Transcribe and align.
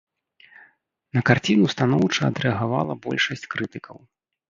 На 1.17 1.21
карціну 1.31 1.65
станоўча 1.75 2.21
адрэагавала 2.33 3.01
большасць 3.07 3.49
крытыкаў. 3.57 3.97